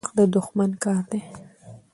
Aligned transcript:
نفاق 0.03 0.15
د 0.19 0.21
دښمن 0.35 0.71
کار 0.83 1.03
دی 1.11 1.21